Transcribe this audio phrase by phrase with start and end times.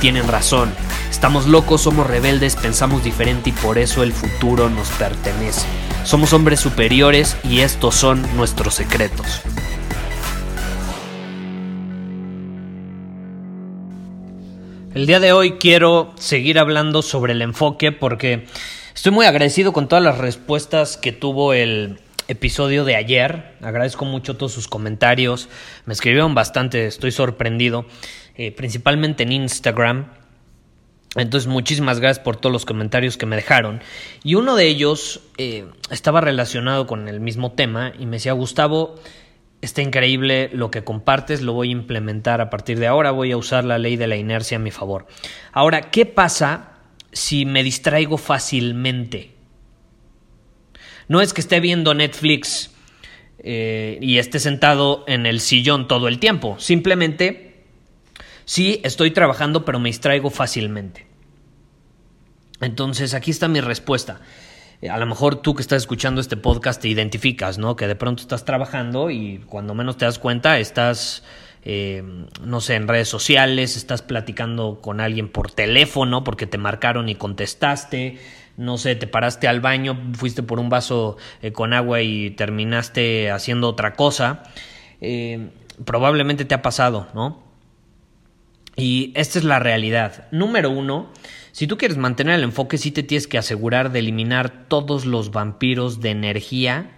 [0.00, 0.72] tienen razón.
[1.10, 5.66] Estamos locos, somos rebeldes, pensamos diferente y por eso el futuro nos pertenece.
[6.04, 9.42] Somos hombres superiores y estos son nuestros secretos.
[14.94, 18.46] El día de hoy quiero seguir hablando sobre el enfoque porque
[18.94, 23.56] estoy muy agradecido con todas las respuestas que tuvo el episodio de ayer.
[23.60, 25.48] Agradezco mucho todos sus comentarios.
[25.84, 27.86] Me escribieron bastante, estoy sorprendido,
[28.40, 30.06] eh, principalmente en Instagram.
[31.14, 33.82] Entonces, muchísimas gracias por todos los comentarios que me dejaron.
[34.24, 38.94] Y uno de ellos eh, estaba relacionado con el mismo tema y me decía, Gustavo,
[39.60, 43.36] Está increíble lo que compartes, lo voy a implementar a partir de ahora, voy a
[43.36, 45.06] usar la ley de la inercia a mi favor.
[45.52, 46.78] Ahora, ¿qué pasa
[47.12, 49.32] si me distraigo fácilmente?
[51.08, 52.74] No es que esté viendo Netflix
[53.40, 57.49] eh, y esté sentado en el sillón todo el tiempo, simplemente
[58.50, 61.06] sí estoy trabajando pero me distraigo fácilmente.
[62.60, 64.20] Entonces, aquí está mi respuesta
[64.88, 67.76] a lo mejor tú que estás escuchando este podcast te identificas, ¿no?
[67.76, 71.22] Que de pronto estás trabajando y cuando menos te das cuenta estás,
[71.64, 72.02] eh,
[72.42, 77.14] no sé, en redes sociales, estás platicando con alguien por teléfono porque te marcaron y
[77.14, 78.18] contestaste,
[78.56, 83.30] no sé, te paraste al baño, fuiste por un vaso eh, con agua y terminaste
[83.30, 84.44] haciendo otra cosa.
[85.02, 85.50] Eh,
[85.84, 87.49] probablemente te ha pasado, ¿no?
[88.76, 90.28] Y esta es la realidad.
[90.30, 91.08] Número uno,
[91.52, 95.32] si tú quieres mantener el enfoque, sí te tienes que asegurar de eliminar todos los
[95.32, 96.90] vampiros de energía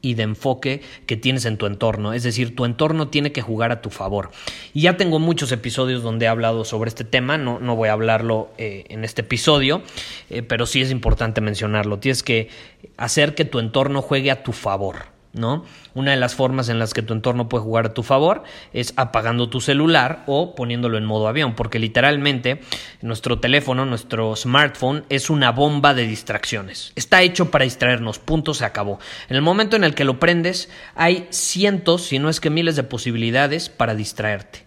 [0.00, 2.12] y de enfoque que tienes en tu entorno.
[2.12, 4.30] Es decir, tu entorno tiene que jugar a tu favor.
[4.72, 7.92] Y ya tengo muchos episodios donde he hablado sobre este tema, no, no voy a
[7.92, 9.82] hablarlo eh, en este episodio,
[10.30, 11.98] eh, pero sí es importante mencionarlo.
[11.98, 12.48] Tienes que
[12.96, 15.17] hacer que tu entorno juegue a tu favor.
[15.32, 15.64] ¿No?
[15.94, 18.94] Una de las formas en las que tu entorno puede jugar a tu favor es
[18.96, 22.60] apagando tu celular o poniéndolo en modo avión, porque literalmente
[23.02, 26.92] nuestro teléfono, nuestro smartphone es una bomba de distracciones.
[26.96, 28.98] Está hecho para distraernos, punto, se acabó.
[29.28, 32.76] En el momento en el que lo prendes, hay cientos, si no es que miles
[32.76, 34.66] de posibilidades para distraerte.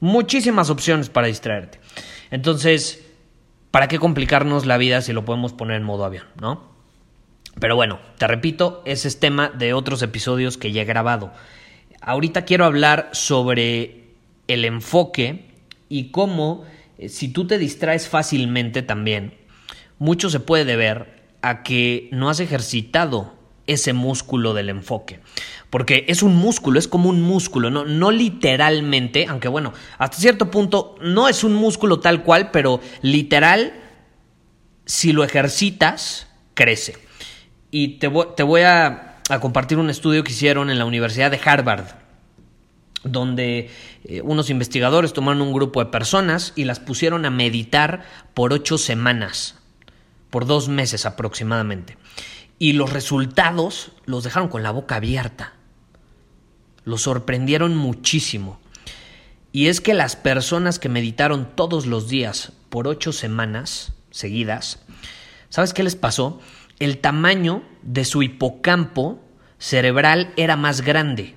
[0.00, 1.80] Muchísimas opciones para distraerte.
[2.30, 3.06] Entonces,
[3.70, 6.73] ¿para qué complicarnos la vida si lo podemos poner en modo avión, ¿no?
[7.60, 11.32] Pero bueno, te repito, ese es tema de otros episodios que ya he grabado.
[12.00, 14.04] Ahorita quiero hablar sobre
[14.48, 15.46] el enfoque
[15.88, 16.64] y cómo
[16.98, 19.34] eh, si tú te distraes fácilmente también,
[19.98, 23.34] mucho se puede deber a que no has ejercitado
[23.66, 25.20] ese músculo del enfoque.
[25.70, 30.50] Porque es un músculo, es como un músculo, no, no literalmente, aunque bueno, hasta cierto
[30.50, 33.72] punto no es un músculo tal cual, pero literal,
[34.84, 36.96] si lo ejercitas, crece.
[37.76, 41.86] Y te voy, a, compartir un estudio que hicieron en la Universidad de Harvard,
[43.02, 43.68] donde
[44.04, 48.78] eh, unos investigadores tomaron un grupo de personas y las pusieron a meditar por ocho
[48.78, 49.56] semanas,
[50.30, 51.98] por dos meses aproximadamente.
[52.60, 55.54] Y los resultados los dejaron con la boca abierta.
[56.84, 58.60] Los sorprendieron muchísimo.
[59.50, 64.78] Y es que las personas que meditaron todos los días por ocho semanas seguidas,
[65.48, 66.40] ¿sabes qué les pasó?
[66.78, 69.20] El tamaño de su hipocampo
[69.58, 71.34] cerebral era más grande.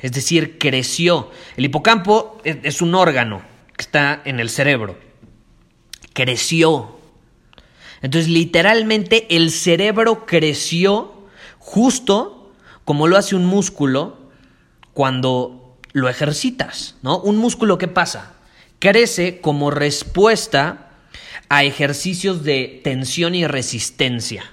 [0.00, 1.30] Es decir, creció.
[1.56, 3.42] El hipocampo es un órgano
[3.76, 4.98] que está en el cerebro.
[6.12, 6.98] Creció.
[8.02, 11.26] Entonces, literalmente el cerebro creció
[11.58, 12.52] justo
[12.84, 14.16] como lo hace un músculo
[14.94, 17.18] cuando lo ejercitas, ¿no?
[17.18, 18.34] Un músculo ¿qué pasa?
[18.78, 20.87] Crece como respuesta
[21.48, 24.44] a ejercicios de tensión y resistencia.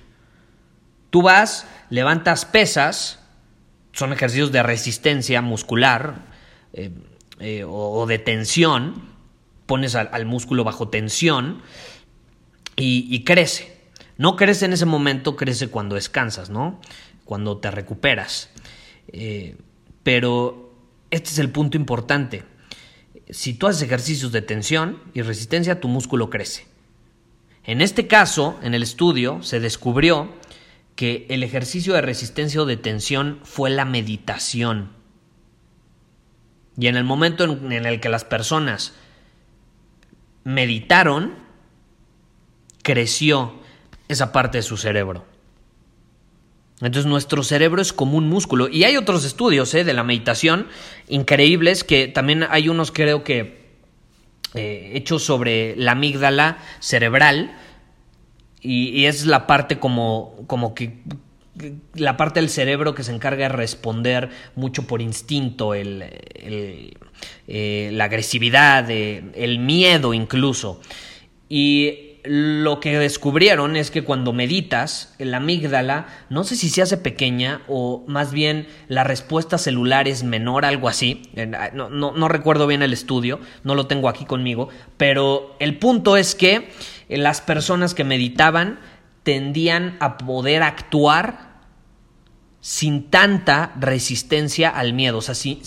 [1.10, 3.20] Tú vas, levantas pesas,
[3.94, 6.26] son ejercicios de resistencia muscular
[6.74, 6.92] eh,
[7.40, 9.10] eh, o, de tensión,
[9.66, 11.62] pones al, músculo bajo tensión
[12.76, 13.74] y, crece.
[14.18, 16.80] No crece en ese momento, crece cuando descansas, ¿no?
[17.26, 18.50] Cuando te recuperas.
[19.08, 19.58] Eh,
[20.04, 20.74] pero
[21.10, 22.44] este es el punto importante.
[23.30, 26.68] Si tú haces ejercicios de tensión y resistencia, tu músculo crece.
[27.64, 30.32] En este caso, en el estudio, se descubrió
[30.96, 34.92] que el ejercicio de resistencia o de tensión fue la meditación.
[36.78, 38.94] Y en el momento en, el que las personas
[40.44, 41.34] meditaron,
[42.84, 43.56] creció
[44.08, 45.26] esa parte de su cerebro.
[46.82, 48.68] Entonces nuestro cerebro es como un músculo.
[48.68, 49.84] Y hay otros estudios ¿eh?
[49.84, 50.68] de la meditación
[51.08, 53.66] increíbles que también hay unos creo que
[54.54, 57.58] eh, hechos sobre la amígdala cerebral.
[58.62, 60.98] Y, es la parte como, como que
[61.94, 68.06] la parte del cerebro que se encarga de responder mucho por instinto, el, eh, la
[68.06, 70.82] agresividad, el miedo incluso.
[71.48, 76.98] Y lo que descubrieron es que cuando meditas, la amígdala, no sé si se hace
[76.98, 81.24] pequeña o más bien la respuesta celular es menor, algo así.
[81.58, 86.18] Ah, no, no, recuerdo bien el estudio, no lo tengo aquí conmigo, pero el punto
[86.18, 86.70] es que
[87.10, 88.80] las personas que meditaban
[89.24, 91.56] tendían a poder actuar
[92.62, 95.20] sin tanta resistencia al miedo.
[95.20, 95.62] O sea, si,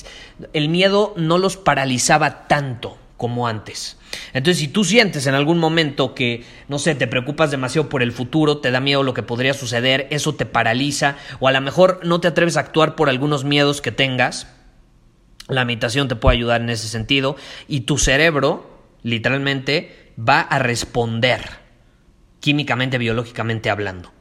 [0.52, 3.98] el miedo no los paralizaba tanto como antes.
[4.32, 8.12] Entonces, si tú sientes en algún momento que, no sé, te preocupas demasiado por el
[8.12, 12.00] futuro, te da miedo lo que podría suceder, eso te paraliza, o a lo mejor
[12.04, 14.46] no te atreves a actuar por algunos miedos que tengas,
[15.48, 17.36] la meditación te puede ayudar en ese sentido,
[17.66, 18.70] y tu cerebro,
[19.02, 21.42] literalmente, va a responder,
[22.40, 24.12] químicamente, biológicamente hablando.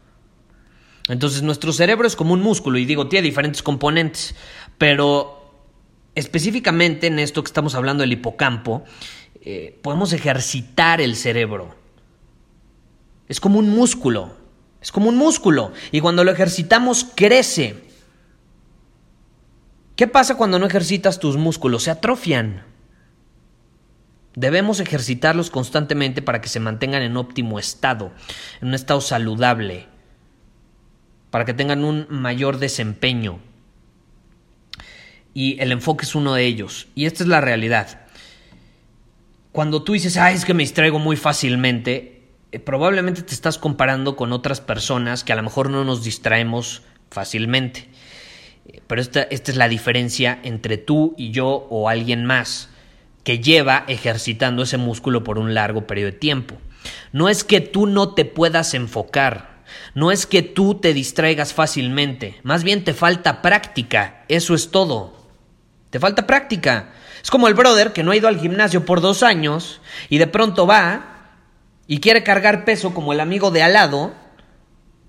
[1.07, 4.35] Entonces, nuestro cerebro es como un músculo, y digo, tiene diferentes componentes,
[4.79, 5.36] pero
[6.17, 8.83] específicamente en esto que estamos hablando del hipocampo,
[9.41, 11.75] eh, podemos ejercitar el cerebro.
[13.27, 14.35] Es como un músculo,
[14.81, 15.73] es como un músculo.
[15.91, 17.83] Y cuando lo ejercitamos, crece.
[19.95, 21.83] ¿Qué pasa cuando no ejercitas tus músculos?
[21.83, 22.63] Se atrofian.
[24.33, 28.11] Debemos ejercitarlos constantemente para que se mantengan en óptimo estado,
[28.59, 29.85] en un estado saludable,
[31.29, 33.39] para que tengan un mayor desempeño.
[35.37, 36.87] Y el enfoque es uno de ellos.
[36.95, 38.07] Y esta es la realidad
[39.57, 44.15] cuando tú dices, ay, es que me distraigo muy fácilmente, eh, probablemente te estás comparando
[44.15, 47.89] con otras personas que a lo mejor no nos distraemos fácilmente.
[48.67, 52.69] Eh, pero esta, esta es la diferencia entre tú y yo o alguien más
[53.23, 56.57] que lleva ejercitando ese músculo por un largo periodo de tiempo.
[57.11, 59.63] No es que tú no te puedas enfocar,
[59.95, 65.16] no es que tú te distraigas fácilmente, más bien te falta práctica, eso es todo.
[65.89, 66.89] Te falta práctica.
[67.21, 70.27] Es como el brother que no ha ido al gimnasio por dos años y de
[70.27, 71.17] pronto va
[71.87, 74.13] y quiere cargar peso como el amigo de al lado,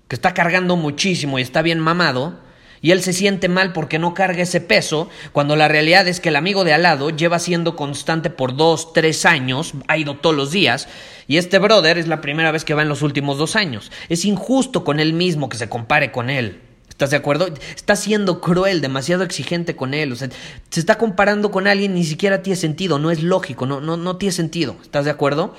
[0.07, 2.39] que está cargando muchísimo y está bien mamado,
[2.81, 6.29] y él se siente mal porque no carga ese peso, cuando la realidad es que
[6.29, 10.35] el amigo de al lado lleva siendo constante por dos, tres años, ha ido todos
[10.35, 10.87] los días,
[11.27, 13.91] y este brother es la primera vez que va en los últimos dos años.
[14.07, 16.61] Es injusto con él mismo que se compare con él.
[16.99, 17.47] ¿Estás de acuerdo?
[17.77, 20.11] Está siendo cruel, demasiado exigente con él.
[20.11, 20.27] O sea,
[20.69, 24.17] se está comparando con alguien, ni siquiera tiene sentido, no es lógico, no, no, no
[24.17, 24.75] tiene sentido.
[24.81, 25.55] ¿Estás de acuerdo?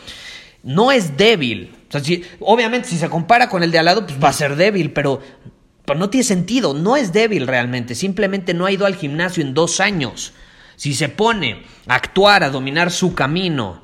[0.63, 1.75] No es débil.
[1.89, 4.35] O sea, si, obviamente, si se compara con el de al lado, pues va a
[4.35, 5.23] ser débil, pero,
[5.87, 6.75] pero no tiene sentido.
[6.75, 7.95] No es débil realmente.
[7.95, 10.35] Simplemente no ha ido al gimnasio en dos años.
[10.77, 13.83] Si se pone a actuar, a dominar su camino,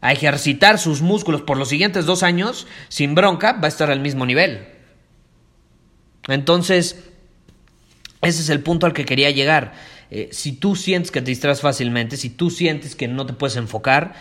[0.00, 4.00] a ejercitar sus músculos por los siguientes dos años, sin bronca, va a estar al
[4.00, 4.76] mismo nivel.
[6.28, 7.04] Entonces,
[8.22, 9.72] ese es el punto al que quería llegar.
[10.10, 13.56] Eh, si tú sientes que te distraes fácilmente, si tú sientes que no te puedes
[13.56, 14.14] enfocar,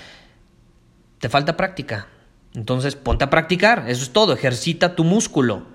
[1.20, 2.08] te falta práctica.
[2.54, 5.68] Entonces, ponte a practicar, eso es todo, ejercita tu músculo.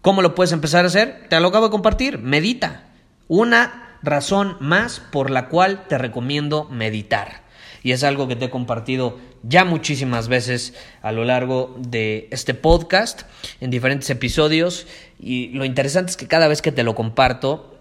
[0.00, 1.26] ¿Cómo lo puedes empezar a hacer?
[1.28, 2.88] Te lo acabo de compartir, medita.
[3.28, 7.41] Una razón más por la cual te recomiendo meditar.
[7.82, 12.54] Y es algo que te he compartido ya muchísimas veces a lo largo de este
[12.54, 13.22] podcast,
[13.60, 14.86] en diferentes episodios,
[15.18, 17.78] y lo interesante es que cada vez que te lo comparto,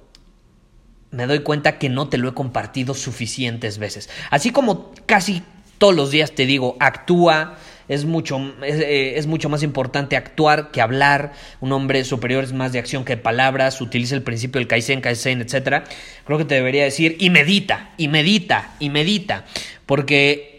[1.11, 4.09] me doy cuenta que no te lo he compartido suficientes veces.
[4.29, 5.43] Así como casi
[5.77, 7.57] todos los días te digo, actúa,
[7.91, 11.33] es mucho, es, eh, mucho, más importante actuar que hablar.
[11.59, 13.81] Un hombre superior es más de acción que de palabras.
[13.81, 15.83] Utiliza el principio del Kaizen, Kaizen, etc.
[16.23, 19.45] Creo que te debería decir y medita, y medita, y medita.
[19.85, 20.51] Porque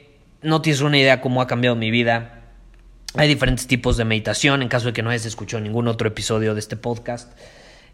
[0.43, 2.41] no tienes una idea cómo ha cambiado mi vida.
[3.15, 6.55] Hay diferentes tipos de meditación, en caso de que no hayas escuchado ningún otro episodio
[6.55, 7.33] de este podcast.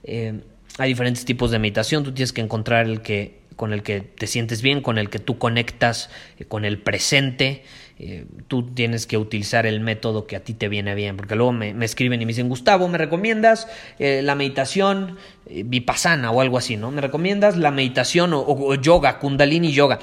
[0.04, 0.40] Eh,
[0.78, 4.28] hay diferentes tipos de meditación, tú tienes que encontrar el que con el que te
[4.28, 7.64] sientes bien, con el que tú conectas eh, con el presente.
[7.98, 11.50] Eh, tú tienes que utilizar el método que a ti te viene bien, porque luego
[11.50, 13.66] me, escriben y me dicen, Gustavo, ¿me recomiendas
[13.98, 15.18] la meditación
[15.50, 16.92] vipassana o algo así, ¿no?
[16.92, 19.98] ¿Me recomiendas la meditación o yoga, kundalini yoga?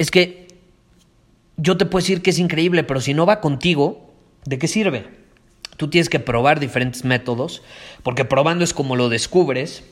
[0.00, 0.48] Es que
[1.56, 4.10] yo te puedo decir que es increíble, pero si no va contigo,
[4.44, 5.04] ¿De qué sirve?
[5.76, 7.62] Tú tienes que probar diferentes métodos,
[8.02, 9.84] porque probando es como lo descubres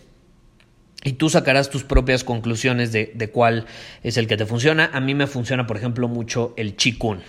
[1.05, 3.67] y tú sacarás tus propias conclusiones de, de cuál
[4.03, 4.91] es el que te funciona.
[4.93, 7.21] A mí me funciona, por ejemplo, mucho el Qigong.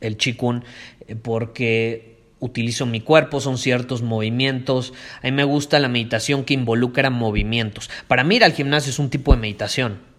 [0.00, 0.62] El Qigong
[1.06, 4.92] eh, porque utilizo mi cuerpo, son ciertos movimientos.
[5.22, 7.90] A mí me gusta la meditación que involucra movimientos.
[8.08, 10.09] Para mí ir al gimnasio es un tipo de meditación.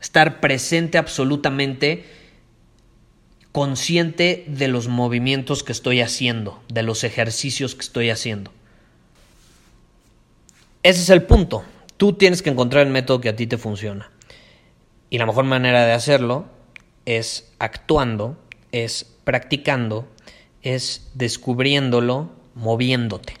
[0.00, 2.04] Estar presente absolutamente
[3.52, 8.52] consciente de los movimientos que estoy haciendo, de los ejercicios que estoy haciendo.
[10.82, 11.64] Ese es el punto.
[11.96, 14.10] Tú tienes que encontrar el método que a ti te funciona.
[15.10, 16.46] Y la mejor manera de hacerlo
[17.04, 18.38] es actuando,
[18.70, 20.08] es practicando,
[20.62, 23.34] es descubriéndolo, moviéndote.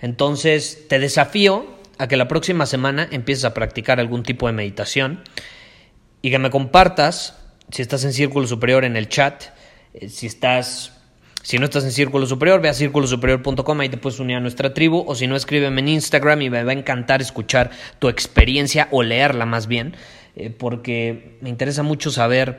[0.00, 1.66] Entonces, te desafío
[1.98, 5.22] a que la próxima semana empieces a practicar algún tipo de meditación
[6.22, 7.36] y que me compartas
[7.70, 9.44] si estás en Círculo Superior en el chat,
[9.94, 10.92] eh, si estás
[11.42, 14.74] si no estás en Círculo Superior, ve a círculosuperior.com, ahí te puedes unir a nuestra
[14.74, 17.70] tribu, o si no, escríbeme en Instagram y me va a encantar escuchar
[18.00, 19.96] tu experiencia o leerla más bien,
[20.36, 22.58] eh, porque me interesa mucho saber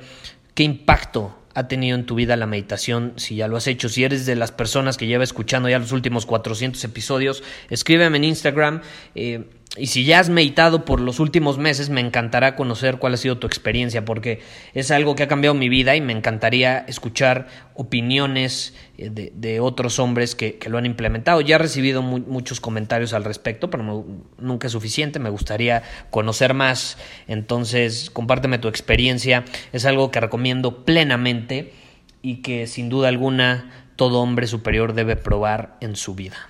[0.56, 4.04] qué impacto ha tenido en tu vida la meditación, si ya lo has hecho, si
[4.06, 8.82] eres de las personas que lleva escuchando ya los últimos 400 episodios, escríbeme en Instagram.
[9.14, 9.44] Eh,
[9.78, 13.38] y si ya has meditado por los últimos meses, me encantará conocer cuál ha sido
[13.38, 14.42] tu experiencia, porque
[14.74, 20.00] es algo que ha cambiado mi vida y me encantaría escuchar opiniones eh, de, otros
[20.00, 21.42] hombres que, lo han implementado.
[21.42, 24.06] Ya he recibido muchos comentarios al respecto, pero
[24.40, 26.98] nunca es suficiente, me gustaría conocer más.
[27.28, 31.74] Entonces, compárteme tu experiencia, es algo que recomiendo plenamente
[32.24, 36.50] y que sin duda alguna todo hombre superior debe probar en su vida.